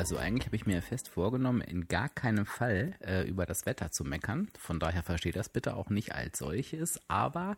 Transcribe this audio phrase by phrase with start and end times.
[0.00, 3.90] also eigentlich habe ich mir fest vorgenommen, in gar keinem Fall äh, über das Wetter
[3.90, 4.48] zu meckern.
[4.58, 6.98] Von daher versteht das bitte auch nicht als solches.
[7.06, 7.54] Aber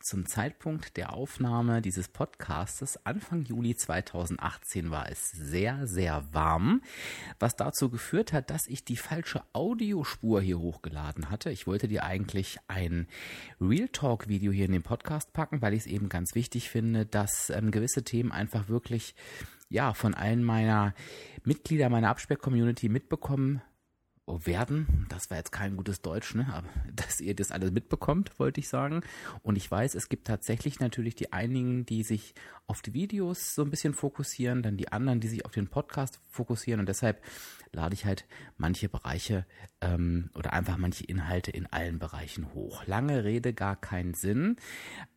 [0.00, 6.80] zum Zeitpunkt der Aufnahme dieses Podcastes, Anfang Juli 2018, war es sehr, sehr warm,
[7.38, 11.50] was dazu geführt hat, dass ich die falsche Audiospur hier hochgeladen hatte.
[11.50, 13.06] Ich wollte dir eigentlich ein
[13.60, 17.04] Real Talk Video hier in den Podcast packen, weil ich es eben ganz wichtig finde,
[17.04, 19.14] dass ähm, gewisse Themen einfach wirklich
[19.72, 20.94] ja, von allen meiner
[21.44, 23.62] Mitglieder meiner Absperr-Community mitbekommen
[24.26, 25.06] werden.
[25.08, 26.46] Das war jetzt kein gutes Deutsch, ne?
[26.52, 29.02] aber dass ihr das alles mitbekommt, wollte ich sagen.
[29.42, 32.34] Und ich weiß, es gibt tatsächlich natürlich die einigen, die sich
[32.66, 36.20] auf die Videos so ein bisschen fokussieren, dann die anderen, die sich auf den Podcast
[36.30, 36.80] fokussieren.
[36.80, 37.22] Und deshalb
[37.72, 39.46] lade ich halt manche Bereiche
[39.80, 42.86] ähm, oder einfach manche Inhalte in allen Bereichen hoch.
[42.86, 44.56] Lange Rede, gar keinen Sinn.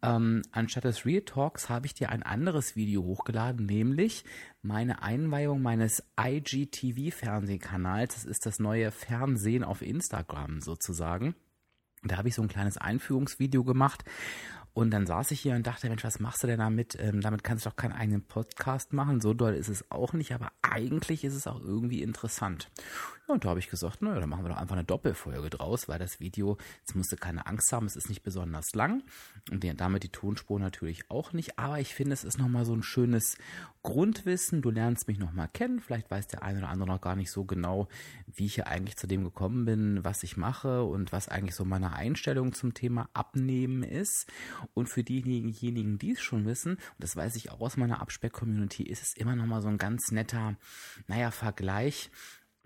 [0.01, 4.23] Ähm, anstatt des Real Talks habe ich dir ein anderes Video hochgeladen, nämlich
[4.65, 8.15] meine Einweihung meines IGTV-Fernsehkanals.
[8.15, 11.35] Das ist das neue Fernsehen auf Instagram sozusagen.
[12.03, 14.03] Da habe ich so ein kleines Einführungsvideo gemacht
[14.73, 16.97] und dann saß ich hier und dachte, Mensch, was machst du denn damit?
[16.99, 19.21] Ähm, damit kannst du doch keinen eigenen Podcast machen.
[19.21, 22.69] So doll ist es auch nicht, aber eigentlich ist es auch irgendwie interessant.
[23.27, 25.97] Und da habe ich gesagt, naja, dann machen wir doch einfach eine Doppelfolge draus, weil
[25.97, 29.03] das Video, jetzt musst du keine Angst haben, es ist nicht besonders lang
[29.51, 32.83] und damit die Tonspur natürlich auch nicht, aber ich finde, es ist nochmal so ein
[32.83, 33.37] schönes
[33.81, 34.61] Grundwissen.
[34.61, 37.45] Du lernst mich nochmal kennen, vielleicht weiß der eine oder andere noch gar nicht so
[37.45, 37.87] genau,
[38.27, 41.65] wie ich hier eigentlich zu dem gekommen bin, was ich mache und was eigentlich so
[41.65, 44.27] meine Einstellung zum Thema Abnehmen ist.
[44.73, 48.83] Und für diejenigen, die es schon wissen, und das weiß ich auch aus meiner Abspeck-Community,
[48.83, 50.55] ist es immer nochmal so ein ganz netter,
[51.07, 52.09] naja, Vergleich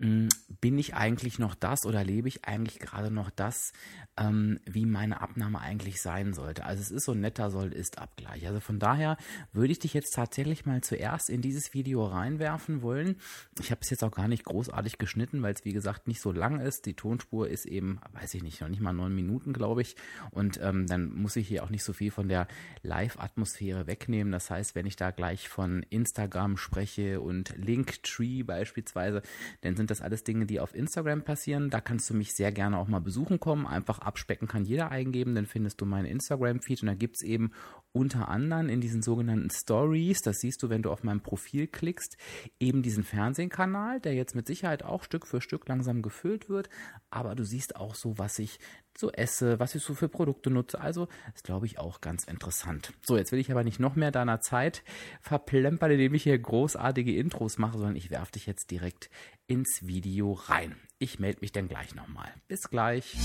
[0.00, 3.74] bin ich eigentlich noch das oder lebe ich eigentlich gerade noch das,
[4.16, 6.64] ähm, wie meine Abnahme eigentlich sein sollte.
[6.64, 8.46] Also es ist so ein netter Soll-Ist-Abgleich.
[8.46, 9.18] Also von daher
[9.52, 13.16] würde ich dich jetzt tatsächlich mal zuerst in dieses Video reinwerfen wollen.
[13.60, 16.32] Ich habe es jetzt auch gar nicht großartig geschnitten, weil es wie gesagt nicht so
[16.32, 16.86] lang ist.
[16.86, 19.96] Die Tonspur ist eben, weiß ich nicht, noch nicht mal neun Minuten, glaube ich.
[20.30, 22.48] Und ähm, dann muss ich hier auch nicht so viel von der
[22.82, 24.32] Live-Atmosphäre wegnehmen.
[24.32, 29.20] Das heißt, wenn ich da gleich von Instagram spreche und Linktree beispielsweise,
[29.60, 31.70] dann sind das alles Dinge, die auf Instagram passieren.
[31.70, 33.66] Da kannst du mich sehr gerne auch mal besuchen kommen.
[33.66, 37.52] Einfach abspecken kann jeder eingeben, dann findest du meinen Instagram-Feed und da gibt es eben
[37.92, 42.16] unter anderem in diesen sogenannten Stories, das siehst du, wenn du auf mein Profil klickst,
[42.60, 46.68] eben diesen Fernsehkanal, der jetzt mit Sicherheit auch Stück für Stück langsam gefüllt wird,
[47.10, 48.60] aber du siehst auch so, was ich
[49.00, 50.80] so esse, was ich so für Produkte nutze.
[50.80, 52.92] Also ist, glaube ich, auch ganz interessant.
[53.02, 54.84] So, jetzt will ich aber nicht noch mehr deiner Zeit
[55.20, 59.10] verplempern, indem ich hier großartige Intros mache, sondern ich werfe dich jetzt direkt
[59.46, 60.76] ins Video rein.
[60.98, 62.28] Ich melde mich dann gleich nochmal.
[62.46, 63.16] Bis gleich.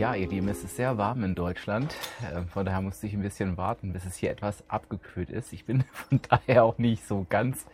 [0.00, 1.94] Ja, ihr Lieben, es ist sehr warm in Deutschland.
[2.34, 5.52] Ähm, von daher musste ich ein bisschen warten, bis es hier etwas abgekühlt ist.
[5.52, 7.66] Ich bin von daher auch nicht so ganz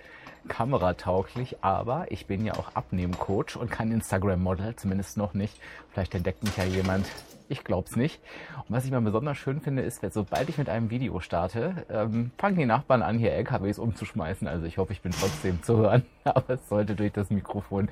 [0.49, 5.57] kameratauglich, aber ich bin ja auch Abnehmcoach und kein Instagram-Model, zumindest noch nicht.
[5.93, 7.07] Vielleicht entdeckt mich ja jemand.
[7.49, 8.21] Ich glaube es nicht.
[8.57, 12.33] Und was ich mal besonders schön finde, ist, sobald ich mit einem Video starte, ähm,
[12.39, 14.49] fangen die Nachbarn an, hier LKWs umzuschmeißen.
[14.49, 17.89] Also ich hoffe, ich bin trotzdem zu hören, aber es sollte durch das Mikrofon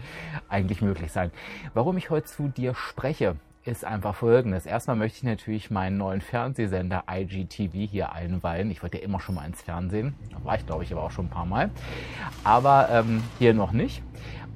[0.48, 1.30] eigentlich möglich sein.
[1.72, 4.66] Warum ich heute zu dir spreche, ist einfach folgendes.
[4.66, 8.70] Erstmal möchte ich natürlich meinen neuen Fernsehsender IGTV hier einweihen.
[8.70, 10.14] Ich wollte ja immer schon mal ins Fernsehen.
[10.30, 11.70] Da war ich, glaube ich, aber auch schon ein paar Mal.
[12.42, 14.02] Aber ähm, hier noch nicht.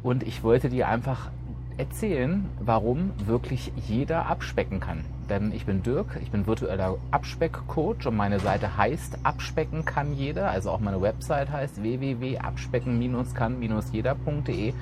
[0.02, 1.30] Und ich wollte dir einfach
[1.78, 5.04] erzählen, warum wirklich jeder abspecken kann.
[5.28, 10.51] Denn ich bin Dirk, ich bin virtueller Abspeck-Coach und meine Seite heißt Abspecken kann jeder.
[10.51, 14.75] Also auch meine Website heißt www.abspecken-kann-jeder.de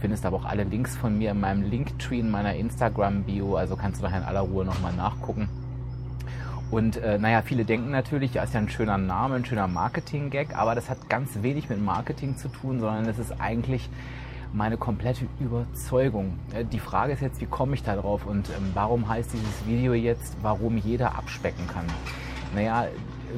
[0.00, 4.00] findest aber auch alle Links von mir in meinem Linktree in meiner Instagram-Bio, also kannst
[4.00, 5.48] du nachher in aller Ruhe nochmal nachgucken.
[6.70, 10.56] Und äh, naja, viele denken natürlich, ja, ist ja ein schöner Name, ein schöner Marketing-Gag,
[10.56, 13.88] aber das hat ganz wenig mit Marketing zu tun, sondern es ist eigentlich
[14.52, 16.38] meine komplette Überzeugung.
[16.52, 19.66] Äh, die Frage ist jetzt, wie komme ich da drauf und ähm, warum heißt dieses
[19.66, 21.84] Video jetzt, warum jeder abspecken kann?
[22.54, 22.86] Naja,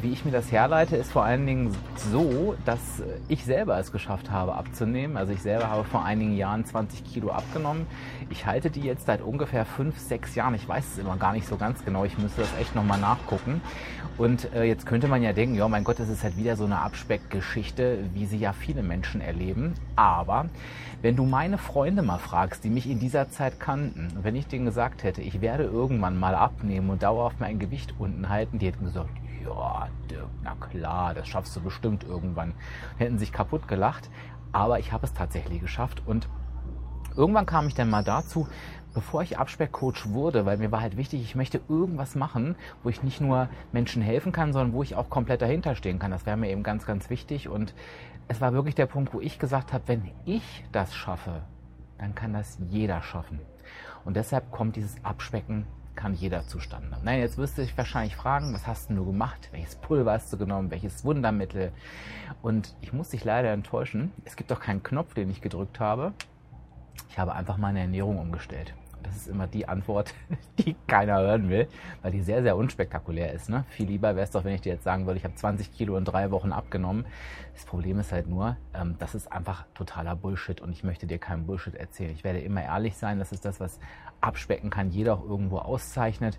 [0.01, 4.31] wie ich mir das herleite, ist vor allen Dingen so, dass ich selber es geschafft
[4.31, 5.17] habe abzunehmen.
[5.17, 7.87] Also ich selber habe vor einigen Jahren 20 Kilo abgenommen.
[8.31, 10.55] Ich halte die jetzt seit ungefähr 5, 6 Jahren.
[10.55, 12.05] Ich weiß es immer gar nicht so ganz genau.
[12.05, 13.61] Ich müsste das echt nochmal nachgucken.
[14.19, 16.65] Und äh, jetzt könnte man ja denken, ja mein Gott, das ist halt wieder so
[16.65, 19.75] eine Abspeckgeschichte, wie sie ja viele Menschen erleben.
[19.97, 20.47] Aber
[21.03, 24.67] wenn du meine Freunde mal fragst, die mich in dieser Zeit kannten, wenn ich denen
[24.67, 28.85] gesagt hätte, ich werde irgendwann mal abnehmen und dauerhaft mein Gewicht unten halten, die hätten
[28.85, 29.11] gesagt,
[29.45, 32.55] ja, Dirk, na klar, das schaffst du bestimmt irgendwann.
[32.99, 34.11] Hätten sich kaputt gelacht,
[34.53, 36.29] aber ich habe es tatsächlich geschafft und
[37.17, 38.49] irgendwann kam ich dann mal dazu,
[38.95, 43.03] bevor ich Abspeckcoach wurde, weil mir war halt wichtig, ich möchte irgendwas machen, wo ich
[43.03, 46.11] nicht nur Menschen helfen kann, sondern wo ich auch komplett dahinter stehen kann.
[46.11, 47.49] Das wäre mir eben ganz, ganz wichtig.
[47.49, 47.75] Und
[48.29, 51.43] es war wirklich der Punkt, wo ich gesagt habe, wenn ich das schaffe,
[51.99, 53.41] dann kann das jeder schaffen.
[54.05, 55.67] Und deshalb kommt dieses Abspecken
[56.01, 56.97] kann jeder zustande.
[57.03, 59.51] Nein, jetzt wirst du dich wahrscheinlich fragen, was hast du gemacht?
[59.53, 60.71] Welches Pulver hast du genommen?
[60.71, 61.73] Welches Wundermittel?
[62.41, 64.11] Und ich muss dich leider enttäuschen.
[64.25, 66.15] Es gibt doch keinen Knopf, den ich gedrückt habe.
[67.11, 68.73] Ich habe einfach meine Ernährung umgestellt.
[69.03, 70.15] Das ist immer die Antwort,
[70.59, 71.69] die keiner hören will,
[72.03, 73.49] weil die sehr, sehr unspektakulär ist.
[73.49, 73.65] Ne?
[73.71, 75.97] Viel lieber wäre es doch, wenn ich dir jetzt sagen würde, ich habe 20 Kilo
[75.97, 77.05] in drei Wochen abgenommen.
[77.55, 81.19] Das Problem ist halt nur, ähm, das ist einfach totaler Bullshit und ich möchte dir
[81.19, 82.11] keinen Bullshit erzählen.
[82.11, 83.79] Ich werde immer ehrlich sein, das ist das, was
[84.21, 86.39] abspecken kann, jeder auch irgendwo auszeichnet.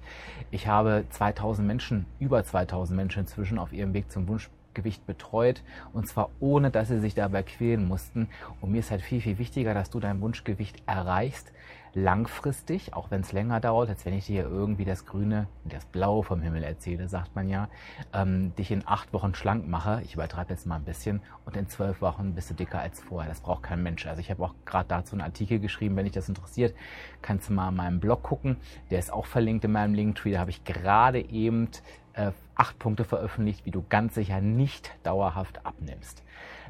[0.51, 6.07] Ich habe 2000 Menschen, über 2000 Menschen inzwischen auf ihrem Weg zum Wunschgewicht betreut und
[6.07, 8.29] zwar ohne, dass sie sich dabei quälen mussten.
[8.59, 11.51] Und mir ist halt viel, viel wichtiger, dass du dein Wunschgewicht erreichst,
[11.93, 16.23] langfristig, auch wenn es länger dauert, als wenn ich dir irgendwie das Grüne, das Blaue
[16.23, 17.69] vom Himmel erzähle, sagt man ja,
[18.13, 20.01] ähm, dich in acht Wochen schlank mache.
[20.03, 23.29] Ich übertreibe jetzt mal ein bisschen und in zwölf Wochen bist du dicker als vorher.
[23.29, 24.05] Das braucht kein Mensch.
[24.07, 26.75] Also ich habe auch gerade dazu einen Artikel geschrieben, wenn dich das interessiert,
[27.21, 28.57] kannst du mal in meinem Blog gucken.
[28.89, 30.31] Der ist auch verlinkt in meinem Linktree.
[30.31, 31.67] Da habe ich gerade eben
[32.13, 36.23] äh, acht Punkte veröffentlicht, wie du ganz sicher nicht dauerhaft abnimmst.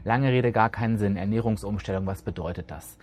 [0.03, 1.15] Lange Rede, gar keinen Sinn.
[1.15, 2.97] Ernährungsumstellung, was bedeutet das?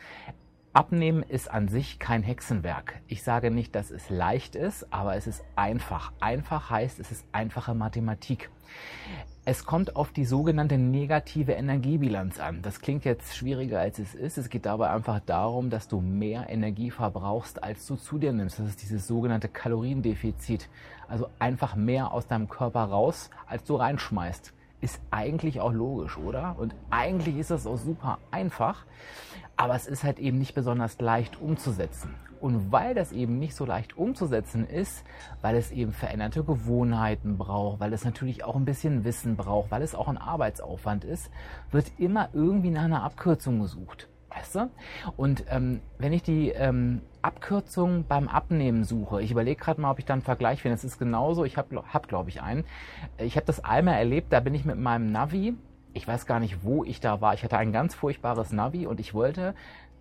[0.75, 3.01] Abnehmen ist an sich kein Hexenwerk.
[3.09, 6.13] Ich sage nicht, dass es leicht ist, aber es ist einfach.
[6.21, 8.51] Einfach heißt, es ist einfache Mathematik.
[9.47, 12.61] Es kommt auf die sogenannte negative Energiebilanz an.
[12.61, 14.37] Das klingt jetzt schwieriger als es ist.
[14.37, 18.59] Es geht dabei einfach darum, dass du mehr Energie verbrauchst, als du zu dir nimmst.
[18.59, 20.69] Das ist dieses sogenannte Kaloriendefizit.
[21.09, 24.53] Also einfach mehr aus deinem Körper raus, als du reinschmeißt.
[24.83, 26.57] Ist eigentlich auch logisch, oder?
[26.59, 28.85] Und eigentlich ist das auch super einfach.
[29.59, 32.15] Aber es ist halt eben nicht besonders leicht umzusetzen.
[32.41, 35.05] Und weil das eben nicht so leicht umzusetzen ist,
[35.43, 39.83] weil es eben veränderte Gewohnheiten braucht, weil es natürlich auch ein bisschen Wissen braucht, weil
[39.83, 41.33] es auch ein Arbeitsaufwand ist,
[41.73, 44.09] wird immer irgendwie nach einer Abkürzung gesucht.
[44.31, 44.71] Weißt du?
[45.17, 49.99] Und ähm, wenn ich die ähm, Abkürzung beim Abnehmen suche, ich überlege gerade mal, ob
[49.99, 50.77] ich da einen Vergleich finde.
[50.77, 52.65] Es ist genauso, ich habe, hab, glaube ich, einen.
[53.19, 55.57] Ich habe das einmal erlebt, da bin ich mit meinem Navi
[55.93, 57.35] ich weiß gar nicht, wo ich da war.
[57.35, 59.55] Ich hatte ein ganz furchtbares Navi und ich wollte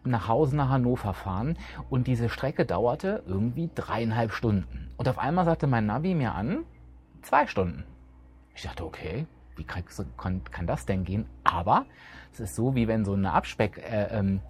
[0.03, 1.57] nach Hause nach Hannover fahren
[1.89, 4.91] und diese Strecke dauerte irgendwie dreieinhalb Stunden.
[4.97, 6.63] Und auf einmal sagte mein Navi mir an,
[7.21, 7.83] zwei Stunden.
[8.55, 9.25] Ich dachte, okay,
[9.55, 11.25] wie kann, kann das denn gehen?
[11.43, 11.85] Aber
[12.31, 14.41] es ist so, wie wenn so eine Abspeck, äh, ähm,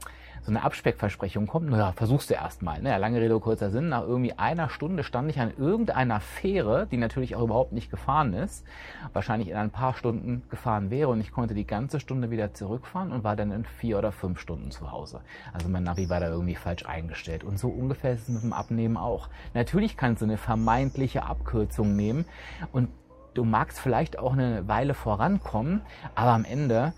[0.48, 2.82] so eine Abspeckversprechung kommt, naja, versuchst du erstmal.
[2.82, 2.98] Ne?
[2.98, 3.90] Lange Rede, kurzer Sinn.
[3.90, 8.34] Nach irgendwie einer Stunde stand ich an irgendeiner Fähre, die natürlich auch überhaupt nicht gefahren
[8.34, 8.66] ist,
[9.12, 13.12] wahrscheinlich in ein paar Stunden gefahren wäre und ich konnte die ganze Stunde wieder zurückfahren
[13.12, 15.20] und war dann in vier oder fünf Stunden zu Hause.
[15.52, 17.44] Also mein Navi war da irgendwie falsch eingestellt.
[17.44, 19.28] Und so ungefähr ist es mit dem Abnehmen auch.
[19.54, 22.24] Natürlich kannst du eine vermeintliche Abkürzung nehmen
[22.72, 22.88] und
[23.34, 25.82] du magst vielleicht auch eine Weile vorankommen,
[26.16, 26.94] aber am Ende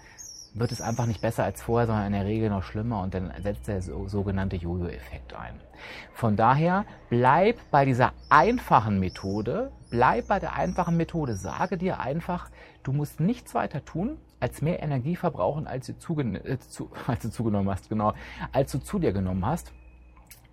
[0.60, 3.32] wird es einfach nicht besser als vorher, sondern in der Regel noch schlimmer und dann
[3.42, 5.60] setzt der sogenannte Jojo-Effekt ein.
[6.14, 12.50] Von daher bleib bei dieser einfachen Methode, bleib bei der einfachen Methode, sage dir einfach,
[12.84, 17.22] du musst nichts weiter tun, als mehr Energie verbrauchen, als du, zugen äh, zu, als
[17.22, 18.14] du zugenommen hast, genau,
[18.52, 19.72] als du zu dir genommen hast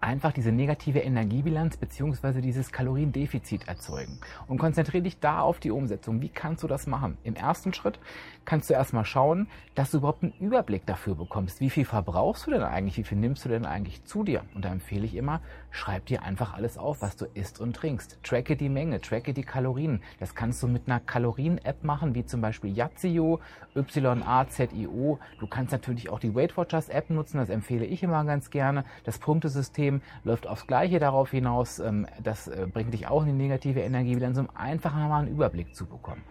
[0.07, 4.21] einfach diese negative Energiebilanz beziehungsweise dieses Kaloriendefizit erzeugen.
[4.47, 6.23] Und konzentriere dich da auf die Umsetzung.
[6.23, 7.19] Wie kannst du das machen?
[7.25, 7.99] Im ersten Schritt
[8.45, 11.61] kannst du erstmal schauen, dass du überhaupt einen Überblick dafür bekommst.
[11.61, 12.97] Wie viel verbrauchst du denn eigentlich?
[12.99, 14.45] Wie viel nimmst du denn eigentlich zu dir?
[14.55, 18.21] Und da empfehle ich immer, schreib dir einfach alles auf, was du isst und trinkst.
[18.23, 20.01] Tracke die Menge, tracke die Kalorien.
[20.21, 23.41] Das kannst du mit einer Kalorien-App machen, wie zum Beispiel Yazio,
[23.75, 25.19] Y-A-Z-I-O.
[25.41, 27.39] Du kannst natürlich auch die Weight Watchers App nutzen.
[27.39, 28.85] Das empfehle ich immer ganz gerne.
[29.03, 31.79] Das Punktesystem läuft aufs Gleiche darauf hinaus.
[31.79, 35.75] Ähm, das äh, bringt dich auch in die negative Energiebilanz, um einfach mal einen Überblick
[35.75, 36.23] zu bekommen.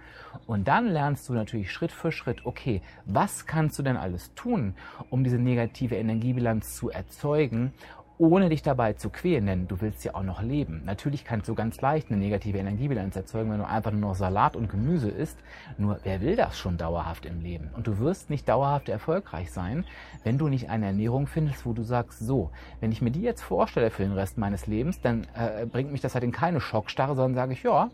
[0.47, 4.75] Und dann lernst du natürlich Schritt für Schritt, okay, was kannst du denn alles tun,
[5.09, 7.73] um diese negative Energiebilanz zu erzeugen
[8.17, 10.81] ohne dich dabei zu quälen, denn du willst ja auch noch leben.
[10.85, 14.55] Natürlich kannst du ganz leicht eine negative Energiebilanz erzeugen, wenn du einfach nur noch Salat
[14.55, 15.37] und Gemüse isst.
[15.77, 17.69] Nur wer will das schon dauerhaft im Leben?
[17.75, 19.85] Und du wirst nicht dauerhaft erfolgreich sein,
[20.23, 23.41] wenn du nicht eine Ernährung findest, wo du sagst, so, wenn ich mir die jetzt
[23.41, 27.15] vorstelle für den Rest meines Lebens, dann äh, bringt mich das halt in keine Schockstarre,
[27.15, 27.89] sondern sage ich, ja,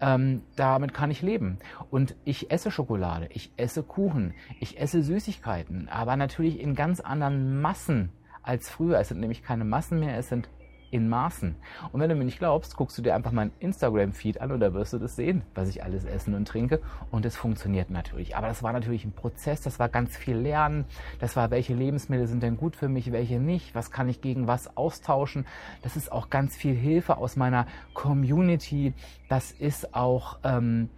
[0.00, 1.58] ähm, damit kann ich leben.
[1.90, 7.60] Und ich esse Schokolade, ich esse Kuchen, ich esse Süßigkeiten, aber natürlich in ganz anderen
[7.60, 8.10] Massen
[8.42, 8.98] als früher.
[8.98, 10.48] Es sind nämlich keine Massen mehr, es sind
[10.90, 11.54] in Maßen.
[11.92, 14.74] Und wenn du mir nicht glaubst, guckst du dir einfach meinen Instagram-Feed an und da
[14.74, 16.80] wirst du das sehen, was ich alles essen und trinke.
[17.10, 18.36] Und es funktioniert natürlich.
[18.36, 20.84] Aber das war natürlich ein Prozess, das war ganz viel Lernen.
[21.20, 24.46] Das war, welche Lebensmittel sind denn gut für mich, welche nicht, was kann ich gegen
[24.46, 25.46] was austauschen.
[25.82, 28.92] Das ist auch ganz viel Hilfe aus meiner Community.
[29.28, 30.38] Das ist auch...
[30.44, 30.90] Ähm,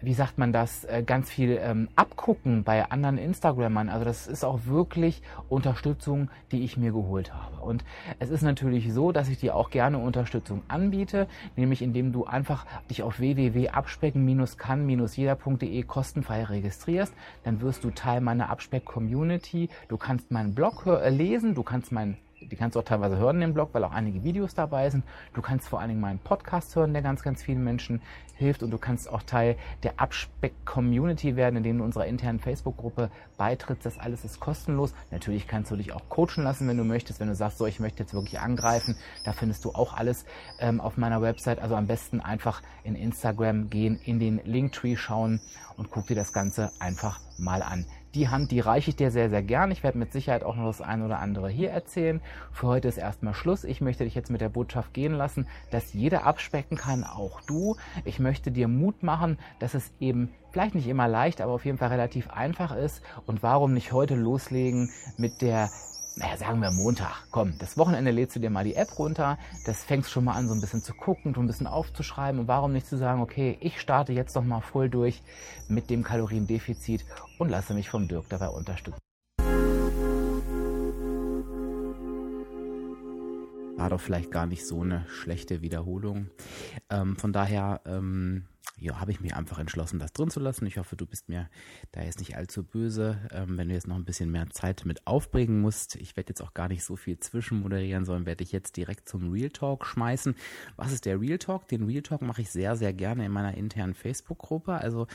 [0.00, 3.88] wie sagt man das, äh, ganz viel ähm, abgucken bei anderen Instagrammern.
[3.88, 7.62] Also das ist auch wirklich Unterstützung, die ich mir geholt habe.
[7.62, 7.82] Und
[8.18, 12.66] es ist natürlich so, dass ich dir auch gerne Unterstützung anbiete, nämlich indem du einfach
[12.90, 17.14] dich auf www.abspecken-kann-jeder.de kostenfrei registrierst.
[17.44, 19.70] Dann wirst du Teil meiner Abspeck-Community.
[19.88, 22.18] Du kannst meinen Blog äh, lesen, du kannst meinen
[22.50, 25.04] die kannst du auch teilweise hören im Blog, weil auch einige Videos dabei sind.
[25.34, 28.00] Du kannst vor allen Dingen meinen Podcast hören, der ganz, ganz vielen Menschen
[28.34, 28.62] hilft.
[28.62, 33.84] Und du kannst auch Teil der Abspeck-Community werden, indem du unserer internen Facebook-Gruppe beitrittst.
[33.84, 34.94] Das alles ist kostenlos.
[35.10, 37.20] Natürlich kannst du dich auch coachen lassen, wenn du möchtest.
[37.20, 40.24] Wenn du sagst, so, ich möchte jetzt wirklich angreifen, da findest du auch alles
[40.60, 41.58] ähm, auf meiner Website.
[41.58, 45.40] Also am besten einfach in Instagram gehen, in den Linktree schauen
[45.76, 47.86] und guck dir das Ganze einfach mal an
[48.16, 49.70] die Hand, die reiche ich dir sehr, sehr gern.
[49.70, 52.20] Ich werde mit Sicherheit auch noch das ein oder andere hier erzählen.
[52.50, 53.64] Für heute ist erstmal Schluss.
[53.64, 57.76] Ich möchte dich jetzt mit der Botschaft gehen lassen, dass jeder abspecken kann, auch du.
[58.04, 61.78] Ich möchte dir Mut machen, dass es eben vielleicht nicht immer leicht, aber auf jeden
[61.78, 63.02] Fall relativ einfach ist.
[63.26, 65.68] Und warum nicht heute loslegen mit der
[66.18, 67.26] naja, sagen wir Montag.
[67.30, 69.38] Komm, das Wochenende lädst du dir mal die App runter.
[69.66, 72.40] Das fängst schon mal an, so ein bisschen zu gucken, so ein bisschen aufzuschreiben.
[72.40, 75.22] Und warum nicht zu sagen, okay, ich starte jetzt noch mal voll durch
[75.68, 77.04] mit dem Kaloriendefizit
[77.38, 78.98] und lasse mich vom Dirk dabei unterstützen.
[83.76, 86.30] War doch vielleicht gar nicht so eine schlechte Wiederholung.
[86.88, 88.46] Ähm, von daher, ähm,
[88.78, 90.66] ja, habe ich mich einfach entschlossen, das drin zu lassen.
[90.66, 91.48] Ich hoffe, du bist mir
[91.92, 95.06] da jetzt nicht allzu böse, ähm, wenn du jetzt noch ein bisschen mehr Zeit mit
[95.06, 95.96] aufbringen musst.
[95.96, 99.30] Ich werde jetzt auch gar nicht so viel zwischenmoderieren, sondern werde ich jetzt direkt zum
[99.30, 100.34] Real Talk schmeißen.
[100.76, 101.68] Was ist der Real Talk?
[101.68, 104.74] Den Real Talk mache ich sehr, sehr gerne in meiner internen Facebook-Gruppe.
[104.74, 105.06] Also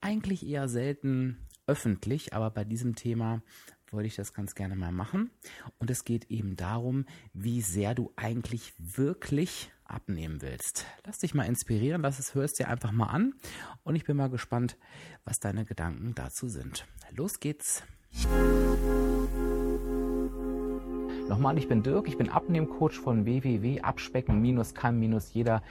[0.00, 3.42] eigentlich eher selten öffentlich, aber bei diesem Thema
[3.90, 5.30] wollte ich das ganz gerne mal machen.
[5.78, 7.04] Und es geht eben darum,
[7.34, 10.86] wie sehr du eigentlich wirklich abnehmen willst.
[11.04, 13.34] Lass dich mal inspirieren, lass es, hörst dir einfach mal an
[13.84, 14.76] und ich bin mal gespannt,
[15.24, 16.86] was deine Gedanken dazu sind.
[17.10, 17.82] Los geht's!
[21.28, 25.62] Nochmal, ich bin Dirk, ich bin Abnehmcoach von www.abspecken-kann-jeder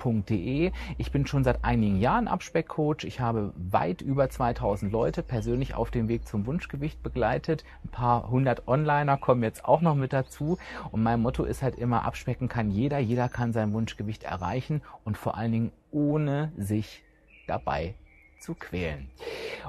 [0.00, 0.72] abspeck.de.
[0.98, 3.04] Ich bin schon seit einigen Jahren Abspeckcoach.
[3.04, 7.64] Ich habe weit über 2000 Leute persönlich auf dem Weg zum Wunschgewicht begleitet.
[7.84, 10.58] Ein paar hundert Onliner kommen jetzt auch noch mit dazu.
[10.90, 12.98] Und mein Motto ist halt immer, abspecken kann jeder.
[12.98, 17.02] Jeder kann sein Wunschgewicht erreichen und vor allen Dingen ohne sich
[17.46, 17.94] dabei
[18.40, 19.08] zu quälen.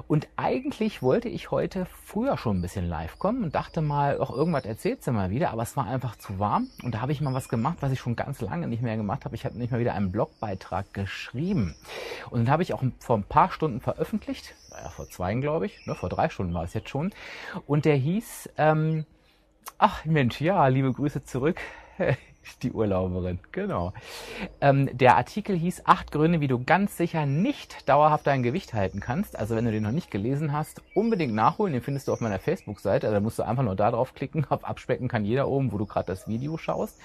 [0.08, 4.30] Und eigentlich wollte ich heute früher schon ein bisschen live kommen und dachte mal, auch
[4.30, 7.20] irgendwas erzählt sie mal wieder, aber es war einfach zu warm und da habe ich
[7.20, 9.34] mal was gemacht, was ich schon ganz lange nicht mehr gemacht habe.
[9.34, 11.74] Ich habe nicht mal wieder einen Blogbeitrag geschrieben.
[12.30, 15.86] Und den habe ich auch vor ein paar Stunden veröffentlicht, naja, vor zwei, glaube ich,
[15.86, 17.12] ne, vor drei Stunden war es jetzt schon.
[17.66, 19.04] Und der hieß, ähm,
[19.78, 21.60] ach Mensch, ja, liebe Grüße zurück.
[22.62, 23.92] Die Urlauberin, genau.
[24.60, 29.00] Ähm, der Artikel hieß Acht Gründe, wie du ganz sicher nicht dauerhaft dein Gewicht halten
[29.00, 29.38] kannst.
[29.38, 31.72] Also wenn du den noch nicht gelesen hast, unbedingt nachholen.
[31.72, 33.10] Den findest du auf meiner Facebook-Seite.
[33.10, 34.44] Da musst du einfach nur da drauf klicken.
[34.50, 37.00] Auf Abspecken kann jeder oben, wo du gerade das Video schaust.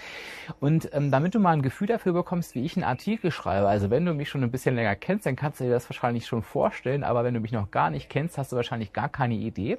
[0.60, 3.67] Und ähm, damit du mal ein Gefühl dafür bekommst, wie ich einen Artikel schreibe.
[3.67, 6.25] Also wenn du mich schon ein bisschen länger kennst, dann kannst du dir das wahrscheinlich
[6.25, 7.03] schon vorstellen.
[7.03, 9.77] Aber wenn du mich noch gar nicht kennst, hast du wahrscheinlich gar keine Idee.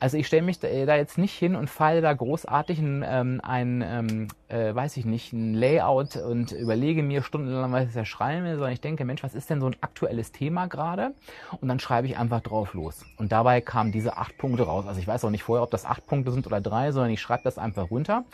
[0.00, 3.40] Also ich stelle mich da, da, jetzt nicht hin und feile da großartig ein, ähm,
[3.42, 8.04] ein ähm, äh, weiß ich nicht, ein Layout und überlege mir stundenlang, was ich da
[8.04, 11.12] schreiben will, sondern ich denke, Mensch, was ist denn so ein aktuelles Thema gerade?
[11.60, 13.04] Und dann schreibe ich einfach drauf los.
[13.16, 14.86] Und dabei kamen diese acht Punkte raus.
[14.86, 17.20] Also ich weiß auch nicht vorher, ob das acht Punkte sind oder drei, sondern ich
[17.20, 18.24] schreibe das einfach runter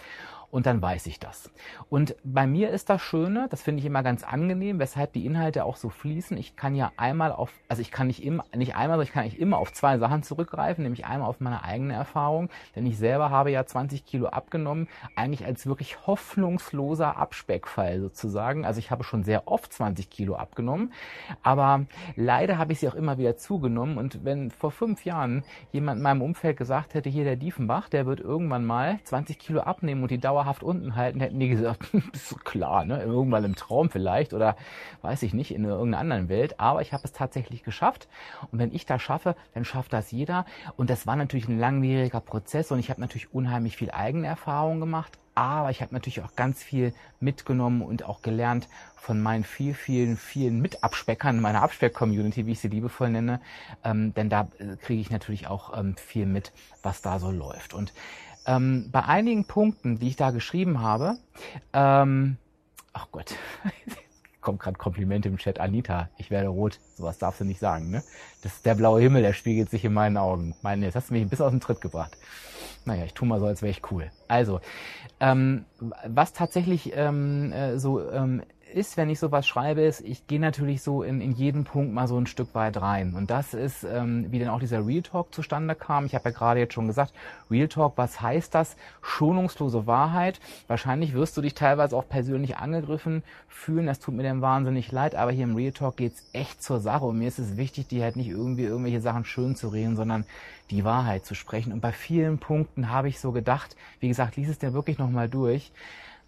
[0.50, 1.50] und dann weiß ich das.
[1.88, 5.64] Und bei mir ist das Schöne, das finde ich immer ganz angenehm, weshalb die Inhalte
[5.64, 6.36] auch so fließen.
[6.36, 9.24] Ich kann ja einmal auf, also ich kann nicht immer, nicht einmal, sondern ich kann
[9.24, 13.30] nicht immer auf zwei Sachen zurückgreifen, nämlich einmal auf meine eigene Erfahrung, denn ich selber
[13.30, 18.64] habe ja 20 Kilo abgenommen, eigentlich als wirklich hoffnungsloser Abspeckfall sozusagen.
[18.64, 20.92] Also ich habe schon sehr oft 20 Kilo abgenommen,
[21.42, 25.98] aber leider habe ich sie auch immer wieder zugenommen und wenn vor fünf Jahren jemand
[25.98, 30.02] in meinem Umfeld gesagt hätte, hier der Diefenbach, der wird irgendwann mal 20 Kilo abnehmen
[30.02, 31.90] und die Dauer dauerhaft unten halten, hätten die gesagt,
[32.44, 33.02] klar, ne?
[33.02, 34.56] irgendwann im Traum vielleicht oder
[35.02, 36.58] weiß ich nicht, in irgendeiner anderen Welt.
[36.58, 38.08] Aber ich habe es tatsächlich geschafft.
[38.50, 40.46] Und wenn ich das schaffe, dann schafft das jeder.
[40.76, 44.80] Und das war natürlich ein langwieriger Prozess und ich habe natürlich unheimlich viel eigene Erfahrung
[44.80, 45.18] gemacht.
[45.34, 50.16] Aber ich habe natürlich auch ganz viel mitgenommen und auch gelernt von meinen vielen, vielen,
[50.16, 53.40] vielen Mitabspeckern, meiner Abspeck-Community, wie ich sie liebevoll nenne.
[53.84, 57.72] Ähm, denn da äh, kriege ich natürlich auch ähm, viel mit, was da so läuft.
[57.72, 57.94] Und
[58.46, 61.16] ähm, bei einigen Punkten, die ich da geschrieben habe,
[61.72, 62.36] ähm,
[62.92, 63.34] ach Gott,
[64.40, 68.02] kommt gerade Komplimente im Chat, Anita, ich werde rot, sowas darfst du nicht sagen, ne?
[68.42, 70.54] Das ist der blaue Himmel, der spiegelt sich in meinen Augen.
[70.62, 72.16] Meine, jetzt hast du mich ein bisschen aus dem Tritt gebracht.
[72.86, 74.10] Naja, ich tu mal so, als wäre ich cool.
[74.28, 74.60] Also,
[75.20, 75.66] ähm,
[76.06, 80.82] was tatsächlich ähm, äh, so ähm, ist, wenn ich sowas schreibe, ist, ich gehe natürlich
[80.82, 83.14] so in, in jeden Punkt mal so ein Stück weit rein.
[83.14, 86.06] Und das ist, ähm, wie denn auch dieser Real Talk zustande kam.
[86.06, 87.12] Ich habe ja gerade jetzt schon gesagt,
[87.50, 88.76] Real Talk, was heißt das?
[89.02, 90.40] Schonungslose Wahrheit.
[90.68, 93.86] Wahrscheinlich wirst du dich teilweise auch persönlich angegriffen fühlen.
[93.86, 97.04] Das tut mir dann wahnsinnig leid, aber hier im Real Talk geht's echt zur Sache.
[97.04, 100.24] Und mir ist es wichtig, die halt nicht irgendwie irgendwelche Sachen schön zu reden, sondern
[100.70, 101.72] die Wahrheit zu sprechen.
[101.72, 105.28] Und bei vielen Punkten habe ich so gedacht, wie gesagt, lies es dir wirklich nochmal
[105.28, 105.72] durch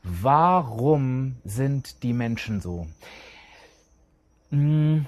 [0.02, 2.86] Warum sind die Menschen so?
[4.50, 5.06] Hm,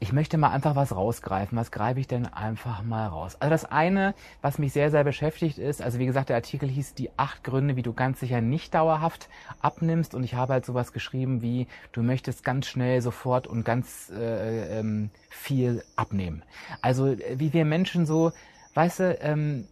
[0.00, 1.58] ich möchte mal einfach was rausgreifen.
[1.58, 3.36] Was greife ich denn einfach mal raus?
[3.40, 6.94] Also das eine, was mich sehr, sehr beschäftigt ist, also wie gesagt, der Artikel hieß
[6.94, 9.28] die acht Gründe, wie du ganz sicher nicht dauerhaft
[9.60, 10.14] abnimmst.
[10.14, 14.78] Und ich habe halt sowas geschrieben wie, du möchtest ganz schnell sofort und ganz äh,
[14.78, 16.42] ähm, viel abnehmen.
[16.80, 18.32] Also wie wir Menschen so,
[18.74, 19.66] weißt du, ähm,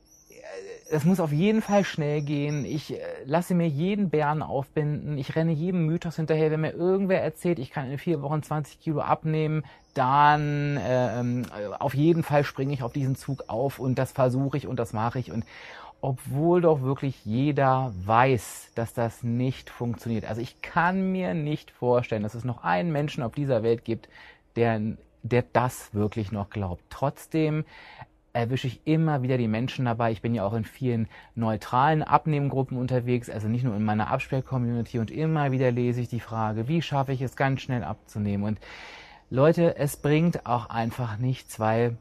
[0.90, 2.64] es muss auf jeden Fall schnell gehen.
[2.64, 5.18] Ich äh, lasse mir jeden Bären aufbinden.
[5.18, 6.50] Ich renne jedem Mythos hinterher.
[6.50, 9.64] Wenn mir irgendwer erzählt, ich kann in vier Wochen 20 Kilo abnehmen,
[9.94, 11.46] dann äh, ähm,
[11.78, 14.92] auf jeden Fall springe ich auf diesen Zug auf und das versuche ich und das
[14.92, 15.32] mache ich.
[15.32, 15.44] Und
[16.00, 20.26] obwohl doch wirklich jeder weiß, dass das nicht funktioniert.
[20.26, 24.08] Also ich kann mir nicht vorstellen, dass es noch einen Menschen auf dieser Welt gibt,
[24.56, 24.80] der
[25.22, 26.82] der das wirklich noch glaubt.
[26.88, 27.64] Trotzdem
[28.36, 30.12] erwische ich immer wieder die Menschen dabei.
[30.12, 34.98] Ich bin ja auch in vielen neutralen Abnehmgruppen unterwegs, also nicht nur in meiner Absperr-Community
[34.98, 38.46] und immer wieder lese ich die Frage, wie schaffe ich es ganz schnell abzunehmen?
[38.46, 38.58] Und
[39.30, 41.96] Leute, es bringt auch einfach nichts, weil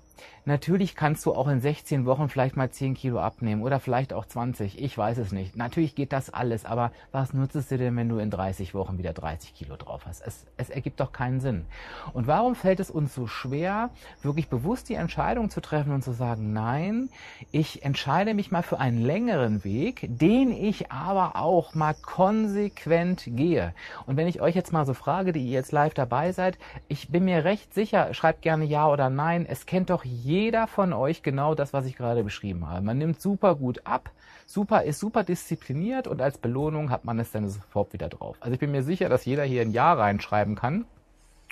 [0.48, 4.26] Natürlich kannst du auch in 16 Wochen vielleicht mal 10 Kilo abnehmen oder vielleicht auch
[4.26, 4.80] 20.
[4.80, 5.56] Ich weiß es nicht.
[5.58, 9.00] Natürlich geht das alles, aber was nutzt es dir denn, wenn du in 30 Wochen
[9.00, 10.22] wieder 30 Kilo drauf hast?
[10.22, 11.66] Es, es ergibt doch keinen Sinn.
[12.14, 13.90] Und warum fällt es uns so schwer,
[14.22, 17.10] wirklich bewusst die Entscheidung zu treffen und zu sagen, nein,
[17.52, 23.74] ich entscheide mich mal für einen längeren Weg, den ich aber auch mal konsequent gehe.
[24.06, 27.10] Und wenn ich euch jetzt mal so frage, die ihr jetzt live dabei seid, ich
[27.10, 31.24] bin mir recht sicher, schreibt gerne ja oder nein, es kennt doch jeder von euch
[31.24, 32.86] genau das, was ich gerade beschrieben habe.
[32.86, 34.12] Man nimmt super gut ab,
[34.46, 38.38] super ist super diszipliniert und als Belohnung hat man es dann sofort wieder drauf.
[38.40, 40.86] Also ich bin mir sicher, dass jeder hier ein Ja reinschreiben kann.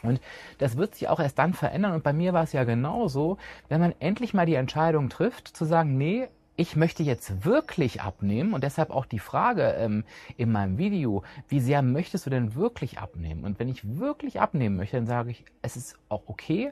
[0.04, 0.20] Und
[0.58, 1.94] das wird sich auch erst dann verändern.
[1.94, 3.38] Und bei mir war es ja genauso,
[3.70, 8.54] wenn man endlich mal die Entscheidung trifft, zu sagen, nee, ich möchte jetzt wirklich abnehmen
[8.54, 10.04] und deshalb auch die Frage ähm,
[10.38, 13.44] in meinem Video, wie sehr möchtest du denn wirklich abnehmen?
[13.44, 16.72] Und wenn ich wirklich abnehmen möchte, dann sage ich, es ist auch okay,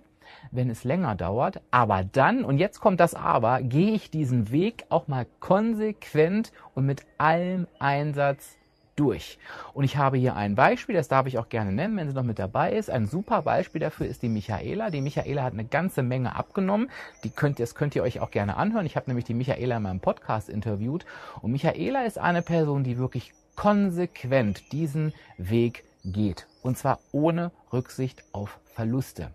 [0.52, 1.62] wenn es länger dauert.
[1.72, 6.86] Aber dann, und jetzt kommt das Aber, gehe ich diesen Weg auch mal konsequent und
[6.86, 8.58] mit allem Einsatz
[8.96, 9.40] durch.
[9.74, 12.24] Und ich habe hier ein Beispiel, das darf ich auch gerne nennen, wenn sie noch
[12.24, 12.90] mit dabei ist.
[12.90, 14.90] Ein super Beispiel dafür ist die Michaela.
[14.90, 16.90] Die Michaela hat eine ganze Menge abgenommen.
[17.24, 18.86] Die könnt, das könnt ihr euch auch gerne anhören.
[18.86, 21.06] Ich habe nämlich die Michaela in meinem Podcast interviewt.
[21.42, 26.48] Und Michaela ist eine Person, die wirklich konsequent diesen Weg geht.
[26.62, 29.32] Und zwar ohne Rücksicht auf Verluste.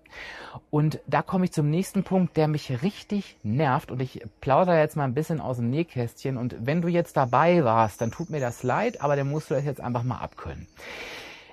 [0.71, 3.91] Und da komme ich zum nächsten Punkt, der mich richtig nervt.
[3.91, 6.37] Und ich plaudere jetzt mal ein bisschen aus dem Nähkästchen.
[6.37, 9.55] Und wenn du jetzt dabei warst, dann tut mir das leid, aber dann musst du
[9.55, 10.67] das jetzt einfach mal abkönnen.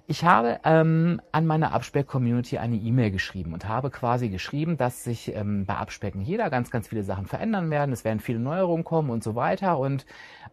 [0.06, 5.34] Ich habe ähm, an meine Abspeck-Community eine E-Mail geschrieben und habe quasi geschrieben, dass sich
[5.34, 7.94] ähm, bei Abspecken jeder ganz, ganz viele Sachen verändern werden.
[7.94, 9.78] Es werden viele Neuerungen kommen und so weiter.
[9.80, 10.06] Und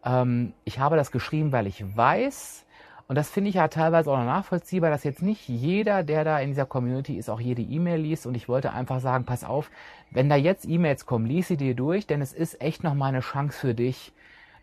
[0.05, 2.65] ähm, ich habe das geschrieben, weil ich weiß,
[3.11, 6.39] und das finde ich ja teilweise auch noch nachvollziehbar, dass jetzt nicht jeder, der da
[6.39, 8.25] in dieser Community ist, auch jede E-Mail liest.
[8.25, 9.69] Und ich wollte einfach sagen, pass auf,
[10.13, 13.19] wenn da jetzt E-Mails kommen, lies sie dir durch, denn es ist echt nochmal eine
[13.19, 14.13] Chance für dich,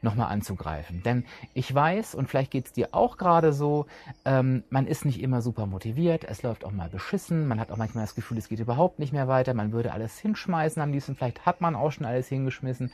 [0.02, 1.04] nochmal anzugreifen.
[1.04, 3.86] Denn ich weiß, und vielleicht geht es dir auch gerade so,
[4.26, 7.78] ähm, man ist nicht immer super motiviert, es läuft auch mal beschissen, man hat auch
[7.78, 11.16] manchmal das Gefühl, es geht überhaupt nicht mehr weiter, man würde alles hinschmeißen am liebsten,
[11.16, 12.92] vielleicht hat man auch schon alles hingeschmissen.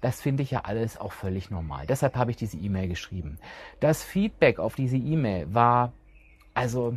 [0.00, 1.86] Das finde ich ja alles auch völlig normal.
[1.86, 3.38] Deshalb habe ich diese E-Mail geschrieben.
[3.80, 5.92] Das Feedback auf diese E-Mail war,
[6.54, 6.96] also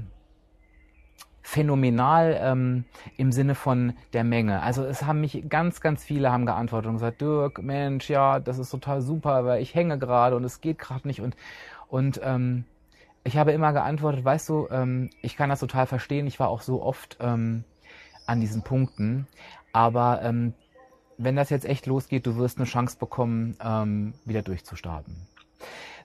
[1.46, 2.86] phänomenal ähm,
[3.18, 4.64] im Sinne von der Menge.
[4.64, 8.58] Also es haben mich ganz, ganz viele haben geantwortet und gesagt, Dirk, Mensch, ja, das
[8.58, 11.38] ist total super, weil ich hänge gerade und es geht gerade nicht und
[11.88, 12.66] und ähm,
[13.24, 16.26] ich habe immer geantwortet, weißt du, ähm, ich kann das total verstehen.
[16.26, 17.64] Ich war auch so oft ähm,
[18.26, 19.28] an diesen Punkten,
[19.72, 20.56] aber ähm,
[21.20, 25.16] wenn das jetzt echt losgeht, du wirst eine Chance bekommen, ähm, wieder durchzustarten.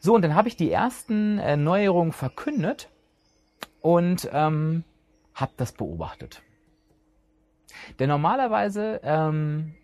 [0.00, 2.90] So, und dann habe ich die ersten äh, Neuerungen verkündet
[3.80, 4.84] und ähm,
[5.34, 6.42] habe das beobachtet.
[7.98, 9.74] Denn normalerweise, ähm,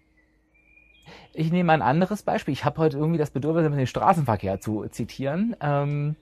[1.32, 2.52] ich nehme ein anderes Beispiel.
[2.52, 5.54] Ich habe heute irgendwie das Bedürfnis, den Straßenverkehr zu zitieren.
[5.61, 6.16] Ähm,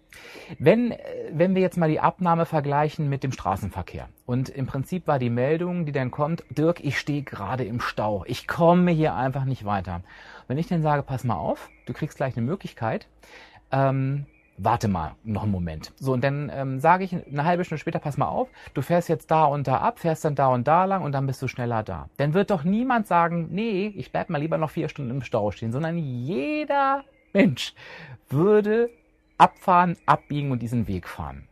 [0.58, 0.94] wenn,
[1.30, 4.08] wenn wir jetzt mal die Abnahme vergleichen mit dem Straßenverkehr.
[4.26, 8.24] Und im Prinzip war die Meldung, die dann kommt, Dirk, ich stehe gerade im Stau.
[8.26, 10.02] Ich komme hier einfach nicht weiter.
[10.48, 13.06] Wenn ich dann sage, pass mal auf, du kriegst gleich eine Möglichkeit,
[13.70, 15.92] ähm, warte mal noch einen Moment.
[15.96, 19.08] So, und dann ähm, sage ich eine halbe Stunde später, pass mal auf, du fährst
[19.08, 21.48] jetzt da und da ab, fährst dann da und da lang und dann bist du
[21.48, 22.08] schneller da.
[22.16, 25.50] Dann wird doch niemand sagen, nee, ich bleib mal lieber noch vier Stunden im Stau
[25.50, 27.74] stehen, sondern jeder Mensch
[28.28, 28.90] würde
[29.38, 31.48] abfahren, abbiegen und diesen Weg fahren.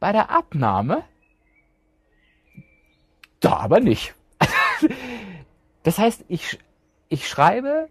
[0.00, 1.04] Bei der Abnahme,
[3.40, 4.14] da aber nicht.
[5.84, 6.58] das heißt, ich,
[7.08, 7.88] ich schreibe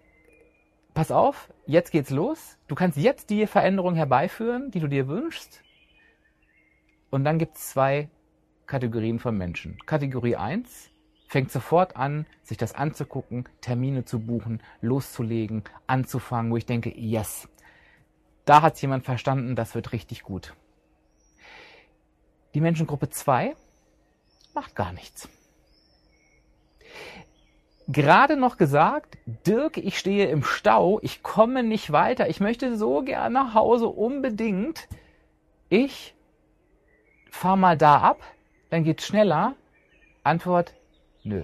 [0.94, 2.58] pass auf, jetzt geht's los.
[2.68, 5.64] Du kannst jetzt die Veränderung herbeiführen, die du dir wünschst.
[7.10, 8.10] Und dann gibt's zwei
[8.66, 9.78] Kategorien von Menschen.
[9.86, 10.90] Kategorie eins
[11.28, 17.48] fängt sofort an, sich das anzugucken, Termine zu buchen, loszulegen, anzufangen, wo ich denke, yes,
[18.46, 20.54] da hat's jemand verstanden, das wird richtig gut.
[22.54, 23.56] Die Menschengruppe zwei
[24.54, 25.28] macht gar nichts
[27.88, 29.18] gerade noch gesagt,
[29.48, 33.88] Dirk, ich stehe im Stau, ich komme nicht weiter, ich möchte so gerne nach Hause
[33.88, 34.88] unbedingt.
[35.70, 36.16] Ich
[37.30, 38.22] fahr mal da ab,
[38.70, 39.56] dann geht's schneller.
[40.24, 40.74] Antwort,
[41.24, 41.44] nö.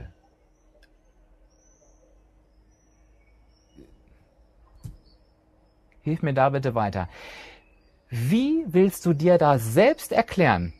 [6.01, 7.09] Hilf mir da bitte weiter.
[8.09, 10.73] Wie willst du dir da selbst erklären,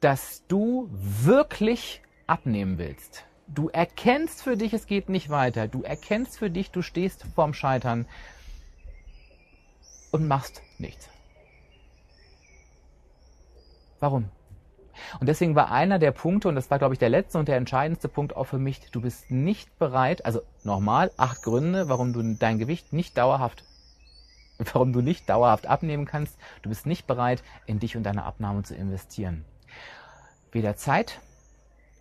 [0.00, 3.24] dass du wirklich abnehmen willst?
[3.46, 5.68] Du erkennst für dich, es geht nicht weiter.
[5.68, 8.06] Du erkennst für dich, du stehst vorm Scheitern
[10.12, 11.08] und machst nichts.
[14.00, 14.30] Warum?
[15.20, 17.56] Und deswegen war einer der Punkte, und das war, glaube ich, der letzte und der
[17.56, 22.22] entscheidendste Punkt auch für mich, du bist nicht bereit, also nochmal, acht Gründe, warum du
[22.34, 23.64] dein Gewicht nicht dauerhaft,
[24.58, 26.38] warum du nicht dauerhaft abnehmen kannst.
[26.62, 29.44] Du bist nicht bereit, in dich und deine Abnahme zu investieren.
[30.52, 31.20] Weder Zeit,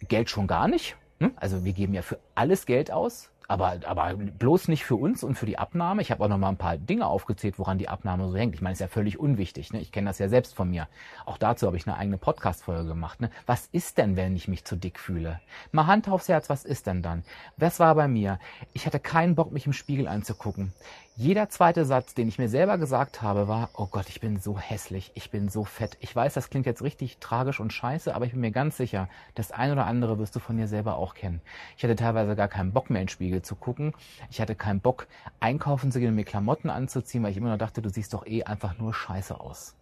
[0.08, 1.32] Geld schon gar nicht hm?
[1.36, 5.36] Also wir geben ja für alles Geld aus, aber, aber bloß nicht für uns und
[5.36, 6.02] für die Abnahme.
[6.02, 8.56] Ich habe auch noch mal ein paar Dinge aufgezählt, woran die Abnahme so hängt.
[8.56, 9.74] Ich meine, ist ja völlig unwichtig.
[9.74, 9.80] Ne?
[9.80, 10.88] Ich kenne das ja selbst von mir.
[11.26, 13.22] Auch dazu habe ich eine eigene Podcast-Folge gemacht.
[13.22, 13.30] Ne?
[13.46, 15.40] Was ist denn, wenn ich mich zu dick fühle?
[15.72, 17.24] Mal Hand aufs Herz, was ist denn dann?
[17.58, 18.40] Was war bei mir?
[18.74, 20.74] Ich hatte keinen Bock, mich im Spiegel anzugucken.
[21.16, 24.58] Jeder zweite Satz, den ich mir selber gesagt habe, war, oh Gott, ich bin so
[24.58, 25.96] hässlich, ich bin so fett.
[26.00, 29.08] Ich weiß, das klingt jetzt richtig tragisch und scheiße, aber ich bin mir ganz sicher,
[29.36, 31.42] das ein oder andere wirst du von dir selber auch kennen.
[31.78, 33.94] Ich hatte teilweise gar keinen Bock mehr in den Spiegel zu gucken.
[34.32, 35.06] Ich hatte keinen Bock,
[35.40, 38.26] einkaufen zu gehen und mir Klamotten anzuziehen, weil ich immer noch dachte, du siehst doch
[38.26, 39.76] eh einfach nur scheiße aus.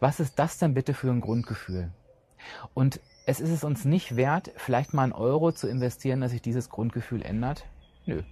[0.00, 1.90] Was ist das denn bitte für ein Grundgefühl?
[2.72, 6.40] Und es ist es uns nicht wert, vielleicht mal einen Euro zu investieren, dass sich
[6.40, 7.66] dieses Grundgefühl ändert?
[8.06, 8.22] Nö,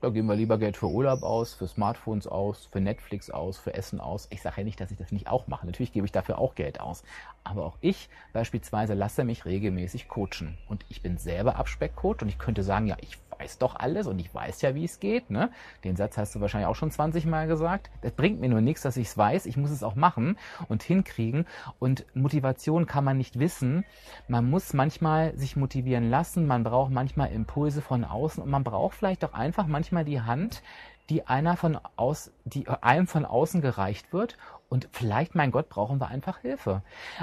[0.00, 3.74] da geben wir lieber Geld für Urlaub aus, für Smartphones aus, für Netflix aus, für
[3.74, 4.28] Essen aus.
[4.30, 5.64] Ich sage ja nicht, dass ich das nicht auch mache.
[5.64, 7.02] Natürlich gebe ich dafür auch Geld aus.
[7.44, 10.58] Aber auch ich beispielsweise lasse mich regelmäßig coachen.
[10.68, 14.18] Und ich bin selber Abspeckcoach und ich könnte sagen, ja, ich weiß doch alles und
[14.18, 15.30] ich weiß ja, wie es geht.
[15.30, 15.50] Ne?
[15.84, 17.90] Den Satz hast du wahrscheinlich auch schon 20 Mal gesagt.
[18.02, 19.46] Das bringt mir nur nichts, dass ich es weiß.
[19.46, 21.46] Ich muss es auch machen und hinkriegen.
[21.78, 23.84] Und Motivation kann man nicht wissen.
[24.28, 26.46] Man muss manchmal sich motivieren lassen.
[26.46, 30.62] Man braucht manchmal Impulse von außen und man braucht vielleicht auch einfach manchmal die Hand,
[31.08, 34.36] die einer von aus, die einem von außen gereicht wird
[34.68, 36.82] und vielleicht, mein Gott, brauchen wir einfach Hilfe.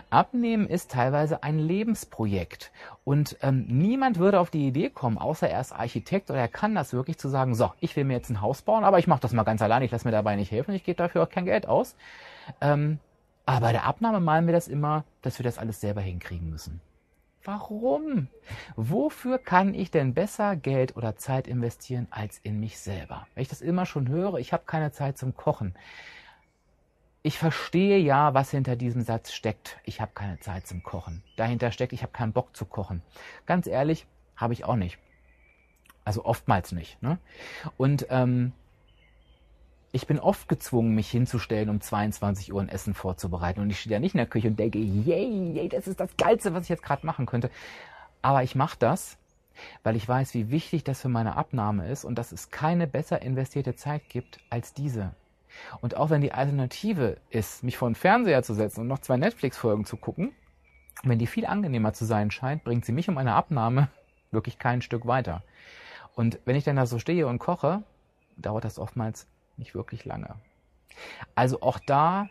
[0.09, 2.71] Abnehmen ist teilweise ein Lebensprojekt.
[3.03, 6.73] Und ähm, niemand würde auf die Idee kommen, außer er ist Architekt oder er kann
[6.73, 9.21] das wirklich, zu sagen, so, ich will mir jetzt ein Haus bauen, aber ich mache
[9.21, 11.45] das mal ganz allein, ich lasse mir dabei nicht helfen, ich gebe dafür auch kein
[11.45, 11.95] Geld aus.
[12.61, 12.99] Ähm,
[13.45, 16.79] aber bei der Abnahme malen wir das immer, dass wir das alles selber hinkriegen müssen.
[17.43, 18.29] Warum?
[18.77, 23.27] Wofür kann ich denn besser Geld oder Zeit investieren als in mich selber?
[23.35, 25.75] Wenn ich das immer schon höre, ich habe keine Zeit zum Kochen
[27.23, 29.77] ich verstehe ja, was hinter diesem Satz steckt.
[29.85, 31.23] Ich habe keine Zeit zum Kochen.
[31.37, 33.01] Dahinter steckt, ich habe keinen Bock zu kochen.
[33.45, 34.05] Ganz ehrlich,
[34.35, 34.99] habe ich auch nicht.
[36.03, 37.01] Also oftmals nicht.
[37.01, 37.17] Ne?
[37.77, 38.51] Und ähm,
[39.93, 43.61] ich bin oft gezwungen, mich hinzustellen, um 22 Uhr ein Essen vorzubereiten.
[43.61, 46.17] Und ich stehe da nicht in der Küche und denke, yay, yay, das ist das
[46.17, 47.49] Geilste, was ich jetzt gerade machen könnte.
[48.21, 49.17] Aber ich mache das,
[49.81, 53.21] weil ich weiß, wie wichtig das für meine Abnahme ist und dass es keine besser
[53.21, 55.15] investierte Zeit gibt als diese.
[55.81, 59.17] Und auch wenn die Alternative ist, mich vor den Fernseher zu setzen und noch zwei
[59.17, 60.33] Netflix-Folgen zu gucken,
[61.03, 63.89] wenn die viel angenehmer zu sein scheint, bringt sie mich um meine Abnahme
[64.31, 65.43] wirklich kein Stück weiter.
[66.15, 67.83] Und wenn ich dann da so stehe und koche,
[68.37, 70.35] dauert das oftmals nicht wirklich lange.
[71.35, 72.29] Also auch da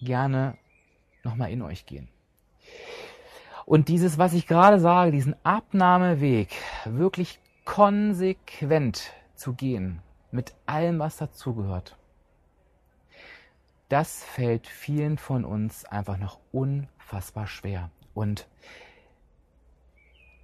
[0.00, 0.56] gerne
[1.24, 2.08] nochmal in euch gehen.
[3.66, 6.50] Und dieses, was ich gerade sage, diesen Abnahmeweg
[6.84, 11.96] wirklich konsequent zu gehen, mit allem, was dazugehört,
[13.94, 17.92] das fällt vielen von uns einfach noch unfassbar schwer.
[18.12, 18.48] Und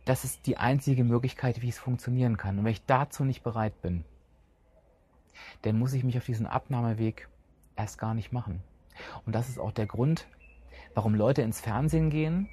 [0.04, 2.60] das ist die einzige Möglichkeit, wie es funktionieren kann.
[2.60, 4.04] Und wenn ich dazu nicht bereit bin,
[5.62, 7.28] dann muss ich mich auf diesen Abnahmeweg
[7.74, 8.62] erst gar nicht machen.
[9.26, 10.28] Und das ist auch der Grund,
[10.94, 12.48] warum Leute ins Fernsehen gehen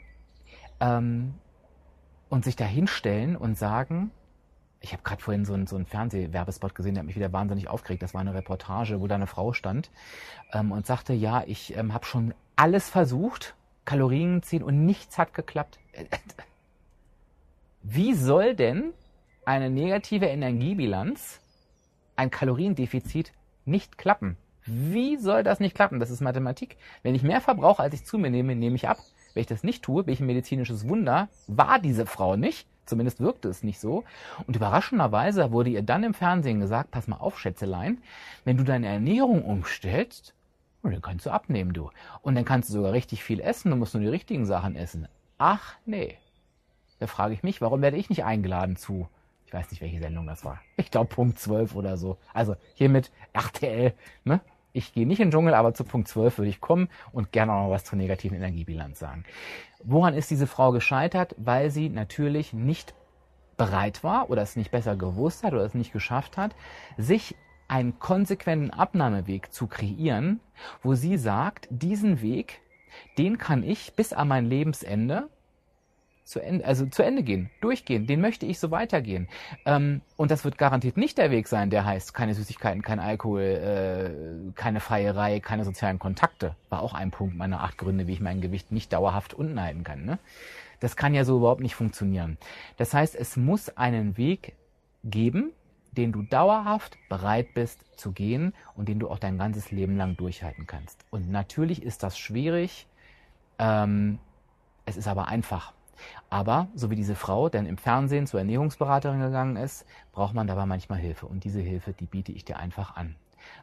[0.80, 1.36] ähm,
[2.30, 4.10] und sich da hinstellen und sagen,
[4.88, 7.68] ich habe gerade vorhin so einen, so einen Fernsehwerbespot gesehen, der hat mich wieder wahnsinnig
[7.68, 8.02] aufgeregt.
[8.02, 9.92] Das war eine Reportage, wo da eine Frau stand
[10.54, 15.34] ähm, und sagte, ja, ich ähm, habe schon alles versucht, Kalorien ziehen und nichts hat
[15.34, 15.80] geklappt.
[17.84, 18.94] Wie soll denn
[19.46, 21.40] eine negative Energiebilanz
[22.18, 23.32] ein Kaloriendefizit
[23.66, 24.38] nicht klappen.
[24.66, 26.00] Wie soll das nicht klappen?
[26.00, 26.76] Das ist Mathematik.
[27.04, 28.98] Wenn ich mehr verbrauche, als ich zu mir nehme, nehme ich ab.
[29.34, 31.30] Wenn ich das nicht tue, ein medizinisches Wunder.
[31.48, 32.68] War diese Frau nicht.
[32.88, 34.04] Zumindest wirkte es nicht so.
[34.48, 38.00] Und überraschenderweise wurde ihr dann im Fernsehen gesagt, pass mal auf, Schätzelein,
[38.46, 40.34] wenn du deine Ernährung umstellst,
[40.84, 41.90] dann kannst du abnehmen, du.
[42.22, 45.08] Und dann kannst du sogar richtig viel essen, du musst nur die richtigen Sachen essen.
[45.38, 46.18] Ach, nee.
[47.00, 49.08] Da frage ich mich, warum werde ich nicht eingeladen zu
[49.48, 50.60] ich weiß nicht, welche Sendung das war.
[50.76, 52.18] Ich glaube Punkt 12 oder so.
[52.34, 53.94] Also hiermit RTL,
[54.26, 54.42] ne?
[54.78, 57.52] Ich gehe nicht in den Dschungel, aber zu Punkt 12 würde ich kommen und gerne
[57.52, 59.24] auch noch was zur negativen Energiebilanz sagen.
[59.84, 61.34] Woran ist diese Frau gescheitert?
[61.40, 62.94] Weil sie natürlich nicht
[63.58, 66.56] bereit war oder es nicht besser gewusst hat oder es nicht geschafft hat,
[66.96, 67.36] sich
[67.68, 70.42] einen konsequenten Abnahmeweg zu kreieren,
[70.84, 72.62] wo sie sagt, diesen Weg,
[73.18, 75.28] den kann ich bis an mein Lebensende
[76.28, 78.06] zu Ende, also zu Ende gehen, durchgehen.
[78.06, 79.30] Den möchte ich so weitergehen.
[79.66, 83.42] Ähm, und das wird garantiert nicht der Weg sein, der heißt keine Süßigkeiten, kein Alkohol,
[83.42, 86.56] äh, keine Feierei, keine sozialen Kontakte.
[86.70, 89.86] War auch ein Punkt meiner acht Gründe, wie ich mein Gewicht nicht dauerhaft unten halten
[89.86, 90.04] kann.
[90.04, 90.20] Ne?
[90.82, 92.38] Das kann ja so überhaupt nicht funktionieren.
[92.76, 94.54] Das heißt, es muss einen Weg
[95.06, 95.54] geben,
[95.94, 100.18] den du dauerhaft bereit bist zu gehen und den du auch dein ganzes Leben lang
[100.18, 101.06] durchhalten kannst.
[101.10, 102.86] Und natürlich ist das schwierig.
[103.58, 104.20] Ähm,
[104.86, 105.74] es ist aber einfach.
[106.30, 110.66] Aber, so wie diese Frau dann im Fernsehen zur Ernährungsberaterin gegangen ist, braucht man dabei
[110.66, 111.26] manchmal Hilfe.
[111.26, 113.16] Und diese Hilfe, die biete ich dir einfach an.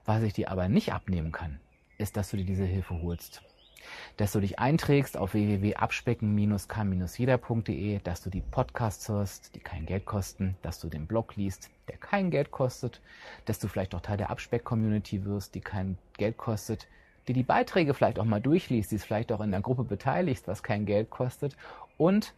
[0.04, 1.58] Was ich dir aber nicht abnehmen kann,
[1.98, 3.42] ist, dass du dir diese Hilfe holst.
[4.16, 10.56] Dass du dich einträgst auf www.abspecken-kann-jeder.de, dass du die Podcasts hörst, die kein Geld kosten,
[10.62, 13.02] dass du den Blog liest, der kein Geld kostet,
[13.44, 16.88] dass du vielleicht auch Teil der Abspeck-Community wirst, die kein Geld kostet,
[17.28, 20.48] dir die Beiträge vielleicht auch mal durchliest, die es vielleicht auch in der Gruppe beteiligst,
[20.48, 21.56] was kein Geld kostet
[21.96, 22.34] und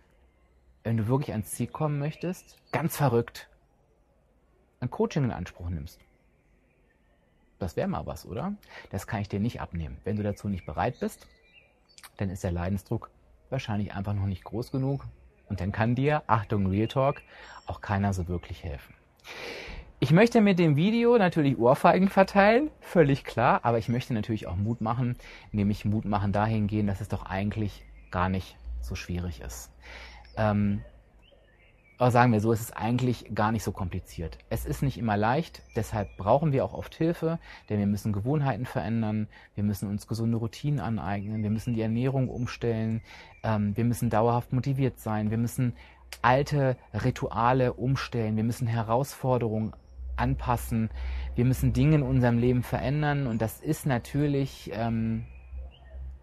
[0.84, 3.48] wenn du wirklich ans Ziel kommen möchtest, ganz verrückt,
[4.80, 5.98] ein Coaching in Anspruch nimmst.
[7.58, 8.54] Das wäre mal was, oder?
[8.90, 9.96] Das kann ich dir nicht abnehmen.
[10.04, 11.26] Wenn du dazu nicht bereit bist,
[12.18, 13.10] dann ist der Leidensdruck
[13.50, 15.06] wahrscheinlich einfach noch nicht groß genug
[15.48, 17.22] und dann kann dir, Achtung, Real Talk,
[17.66, 18.94] auch keiner so wirklich helfen.
[19.98, 24.56] Ich möchte mit dem Video natürlich Ohrfeigen verteilen, völlig klar, aber ich möchte natürlich auch
[24.56, 25.16] Mut machen,
[25.52, 28.56] nämlich Mut machen dahingehend, dass es doch eigentlich gar nicht
[28.87, 29.70] so schwierig ist.
[30.37, 30.83] Ähm,
[31.99, 34.37] aber sagen wir so, es ist eigentlich gar nicht so kompliziert.
[34.51, 37.38] Es ist nicht immer leicht, deshalb brauchen wir auch oft Hilfe,
[37.70, 42.29] denn wir müssen Gewohnheiten verändern, wir müssen uns gesunde Routinen aneignen, wir müssen die Ernährung
[42.29, 43.01] umstellen,
[43.42, 45.72] ähm, wir müssen dauerhaft motiviert sein, wir müssen
[46.20, 49.72] alte Rituale umstellen, wir müssen Herausforderungen
[50.16, 50.90] anpassen,
[51.35, 55.25] wir müssen Dinge in unserem Leben verändern und das ist natürlich ähm,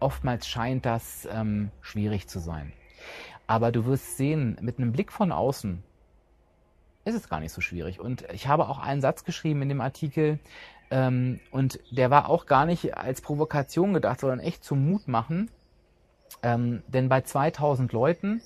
[0.00, 2.72] oftmals scheint das ähm, schwierig zu sein.
[3.46, 5.82] Aber du wirst sehen, mit einem Blick von außen
[7.04, 8.00] ist es gar nicht so schwierig.
[8.00, 10.38] Und ich habe auch einen Satz geschrieben in dem Artikel,
[10.90, 15.50] ähm, und der war auch gar nicht als Provokation gedacht, sondern echt zum Mut machen.
[16.42, 18.42] Ähm, denn bei 2000 Leuten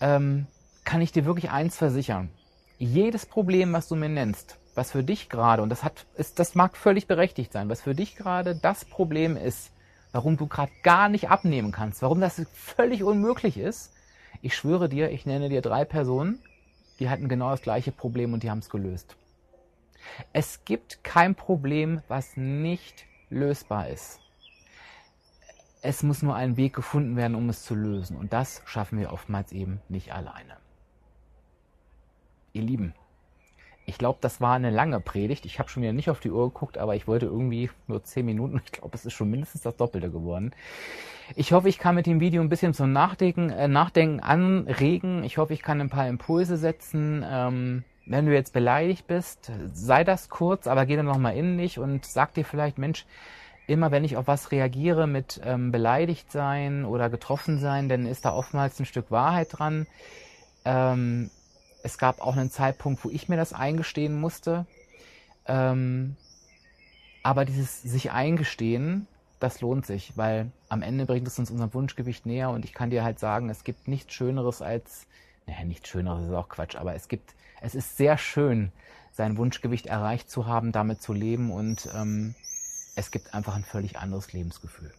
[0.00, 0.46] ähm,
[0.84, 2.30] kann ich dir wirklich eins versichern.
[2.78, 6.54] Jedes Problem, was du mir nennst, was für dich gerade, und das hat, ist, das
[6.54, 9.72] mag völlig berechtigt sein, was für dich gerade das Problem ist,
[10.14, 13.92] warum du gerade gar nicht abnehmen kannst, warum das völlig unmöglich ist.
[14.42, 16.38] Ich schwöre dir, ich nenne dir drei Personen,
[17.00, 19.16] die hatten genau das gleiche Problem und die haben es gelöst.
[20.32, 24.20] Es gibt kein Problem, was nicht lösbar ist.
[25.82, 28.16] Es muss nur ein Weg gefunden werden, um es zu lösen.
[28.16, 30.56] Und das schaffen wir oftmals eben nicht alleine.
[32.52, 32.94] Ihr Lieben,
[33.86, 35.44] ich glaube, das war eine lange Predigt.
[35.44, 38.26] Ich habe schon wieder nicht auf die Uhr geguckt, aber ich wollte irgendwie nur zehn
[38.26, 38.62] Minuten.
[38.64, 40.52] Ich glaube, es ist schon mindestens das Doppelte geworden.
[41.36, 45.24] Ich hoffe, ich kann mit dem Video ein bisschen zum Nachdenken, äh, Nachdenken anregen.
[45.24, 47.24] Ich hoffe, ich kann ein paar Impulse setzen.
[47.26, 51.78] Ähm, wenn du jetzt beleidigt bist, sei das kurz, aber geh dann nochmal in dich
[51.78, 53.06] und sag dir vielleicht, Mensch,
[53.66, 58.24] immer wenn ich auf was reagiere mit ähm, beleidigt sein oder getroffen sein, dann ist
[58.24, 59.86] da oftmals ein Stück Wahrheit dran.
[60.66, 61.30] Ähm,
[61.84, 64.64] es gab auch einen Zeitpunkt, wo ich mir das eingestehen musste.
[65.46, 66.16] Ähm,
[67.22, 69.06] aber dieses sich eingestehen,
[69.38, 72.88] das lohnt sich, weil am Ende bringt es uns unserem Wunschgewicht näher und ich kann
[72.88, 75.06] dir halt sagen, es gibt nichts Schöneres als,
[75.46, 78.72] naja, nichts Schöneres ist auch Quatsch, aber es gibt, es ist sehr schön,
[79.12, 82.34] sein Wunschgewicht erreicht zu haben, damit zu leben und ähm,
[82.96, 84.90] es gibt einfach ein völlig anderes Lebensgefühl.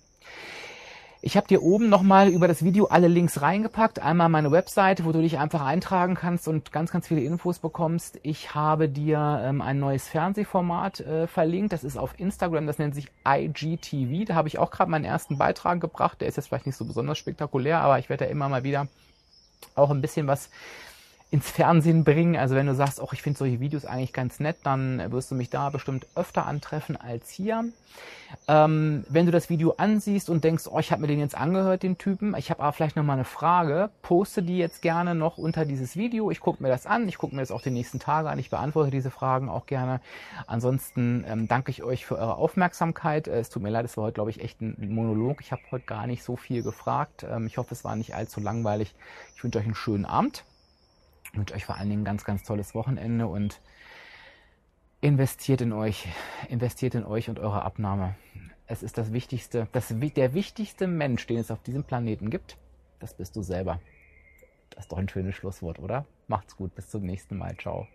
[1.28, 3.98] Ich habe dir oben nochmal über das Video alle Links reingepackt.
[3.98, 8.20] Einmal meine Webseite, wo du dich einfach eintragen kannst und ganz, ganz viele Infos bekommst.
[8.22, 11.74] Ich habe dir ähm, ein neues Fernsehformat äh, verlinkt.
[11.74, 14.28] Das ist auf Instagram, das nennt sich IGTV.
[14.28, 16.22] Da habe ich auch gerade meinen ersten Beitrag gebracht.
[16.22, 18.88] Der ist jetzt vielleicht nicht so besonders spektakulär, aber ich werde da immer mal wieder
[19.74, 20.52] auch ein bisschen was
[21.32, 22.38] ins Fernsehen bringen.
[22.38, 25.36] Also wenn du sagst, auch ich finde solche Videos eigentlich ganz nett, dann wirst du
[25.36, 27.66] mich da bestimmt öfter antreffen als hier.
[28.48, 31.84] Ähm, wenn du das Video ansiehst und denkst, oh, ich habe mir den jetzt angehört,
[31.84, 35.38] den Typen, ich habe aber vielleicht noch mal eine Frage, poste die jetzt gerne noch
[35.38, 36.30] unter dieses Video.
[36.32, 38.50] Ich gucke mir das an, ich gucke mir das auch die nächsten Tage an, ich
[38.50, 40.02] beantworte diese Fragen auch gerne.
[40.48, 43.28] Ansonsten ähm, danke ich euch für eure Aufmerksamkeit.
[43.28, 45.42] Äh, es tut mir leid, es war heute, glaube ich, echt ein Monolog.
[45.42, 47.26] Ich habe heute gar nicht so viel gefragt.
[47.30, 48.94] Ähm, ich hoffe, es war nicht allzu langweilig.
[49.36, 50.44] Ich wünsche euch einen schönen Abend.
[51.36, 53.60] Ich wünsche euch vor allen Dingen ein ganz, ganz tolles Wochenende und
[55.02, 56.08] investiert in euch,
[56.48, 58.15] investiert in euch und eure Abnahme.
[58.67, 62.56] Es ist das Wichtigste, das, der wichtigste Mensch, den es auf diesem Planeten gibt,
[63.00, 63.82] das bist du selber.
[64.69, 66.06] Das ist doch ein schönes Schlusswort, oder?
[66.30, 67.58] Macht's gut, bis zum nächsten Mal.
[67.58, 67.86] Ciao.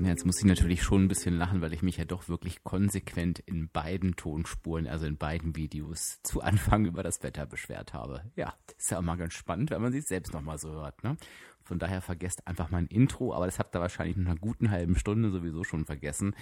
[0.00, 3.38] Jetzt muss ich natürlich schon ein bisschen lachen, weil ich mich ja doch wirklich konsequent
[3.40, 8.24] in beiden Tonspuren, also in beiden Videos, zu Anfang über das Wetter beschwert habe.
[8.34, 11.04] Ja, ist ja auch mal ganz spannend, wenn man sich selbst nochmal so hört.
[11.04, 11.16] Ne?
[11.64, 14.96] Von daher vergesst einfach mein Intro, aber das habt ihr wahrscheinlich in einer guten halben
[14.96, 16.34] Stunde sowieso schon vergessen.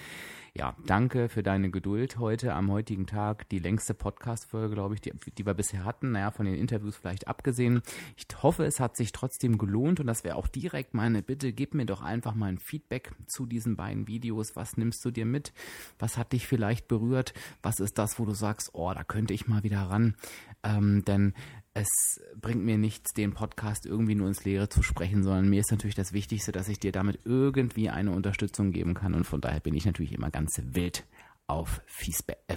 [0.54, 3.48] Ja, danke für deine Geduld heute am heutigen Tag.
[3.50, 6.12] Die längste Podcast-Folge, glaube ich, die, die wir bisher hatten.
[6.12, 7.82] Naja, von den Interviews vielleicht abgesehen.
[8.16, 11.52] Ich hoffe, es hat sich trotzdem gelohnt und das wäre auch direkt meine Bitte.
[11.52, 14.56] Gib mir doch einfach mal ein Feedback zu diesen beiden Videos.
[14.56, 15.52] Was nimmst du dir mit?
[15.98, 17.32] Was hat dich vielleicht berührt?
[17.62, 20.16] Was ist das, wo du sagst, oh, da könnte ich mal wieder ran?
[20.62, 21.34] Ähm, denn
[21.74, 25.70] es bringt mir nichts, den Podcast irgendwie nur ins Leere zu sprechen, sondern mir ist
[25.70, 29.14] natürlich das Wichtigste, dass ich dir damit irgendwie eine Unterstützung geben kann.
[29.14, 31.04] Und von daher bin ich natürlich immer ganz wild
[31.46, 32.38] auf Feedback.
[32.48, 32.56] Äh,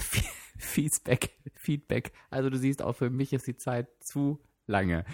[0.57, 2.11] Feedback, Feedback.
[2.29, 5.05] Also du siehst, auch für mich ist die Zeit zu lange.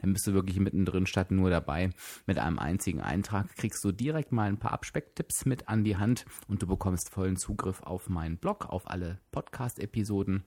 [0.00, 1.90] Dann bist du wirklich mittendrin statt nur dabei.
[2.26, 6.26] Mit einem einzigen Eintrag kriegst du direkt mal ein paar Abspecktipps mit an die Hand
[6.48, 10.44] und du bekommst vollen Zugriff auf meinen Blog, auf alle Podcast-Episoden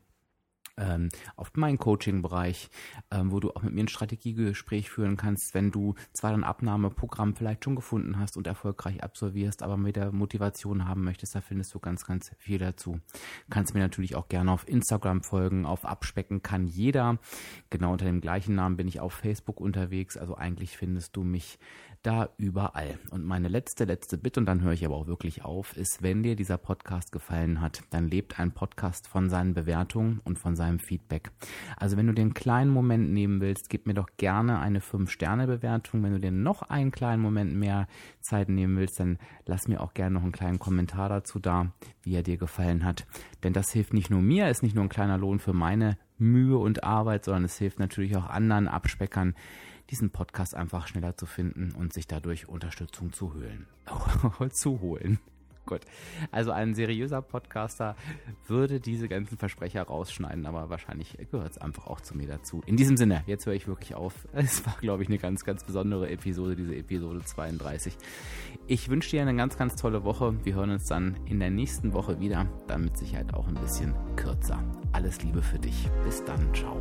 [0.78, 2.70] ähm, auf meinen Coaching-Bereich,
[3.12, 7.36] ähm, wo du auch mit mir ein Strategiegespräch führen kannst, wenn du zwar dein Abnahmeprogramm
[7.36, 11.74] vielleicht schon gefunden hast und erfolgreich absolvierst, aber mit der Motivation haben möchtest, da findest
[11.74, 13.00] du ganz, ganz viel dazu.
[13.50, 17.20] Kannst mir natürlich auch gerne auf Instagram folgen, auf Abspecken kann jeder.
[17.70, 21.60] Genau unter dem gleichen Namen bin ich auf Facebook unterwegs, also eigentlich findest du mich
[22.04, 23.00] da überall.
[23.12, 26.22] Und meine letzte, letzte Bitte, und dann höre ich aber auch wirklich auf, ist, wenn
[26.22, 30.80] dir dieser Podcast gefallen hat, dann lebt ein Podcast von seinen Bewertungen und von seinem
[30.80, 31.32] Feedback.
[31.78, 36.04] Also wenn du den kleinen Moment nehmen willst, gib mir doch gerne eine 5-Sterne-Bewertung.
[36.04, 37.88] Wenn du dir noch einen kleinen Moment mehr
[38.20, 41.72] Zeit nehmen willst, dann lass mir auch gerne noch einen kleinen Kommentar dazu da,
[42.04, 43.08] wie er dir gefallen hat.
[43.44, 46.58] Denn das hilft nicht nur mir, ist nicht nur ein kleiner Lohn für meine Mühe
[46.58, 49.36] und Arbeit, sondern es hilft natürlich auch anderen Abspeckern,
[49.90, 53.68] diesen Podcast einfach schneller zu finden und sich dadurch Unterstützung zu holen.
[54.52, 55.20] zu holen.
[55.66, 55.82] Gut.
[56.32, 57.96] Also ein seriöser Podcaster
[58.48, 62.62] würde diese ganzen Versprecher rausschneiden, aber wahrscheinlich gehört es einfach auch zu mir dazu.
[62.66, 64.28] In diesem Sinne, jetzt höre ich wirklich auf.
[64.34, 67.96] Es war, glaube ich, eine ganz, ganz besondere Episode, diese Episode 32.
[68.68, 70.36] Ich wünsche dir eine ganz, ganz tolle Woche.
[70.44, 73.94] Wir hören uns dann in der nächsten Woche wieder, dann mit Sicherheit auch ein bisschen
[74.18, 74.62] kürzer.
[74.92, 75.90] Alles Liebe für dich.
[76.04, 76.54] Bis dann.
[76.54, 76.78] Ciao.